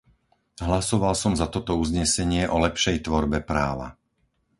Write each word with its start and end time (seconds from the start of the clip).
Hlasoval 0.67 1.13
som 1.23 1.33
za 1.41 1.45
toto 1.55 1.73
uznesenie 1.83 2.43
o 2.49 2.57
lepšej 2.65 2.97
tvorbe 3.07 3.37
práva. 3.51 3.87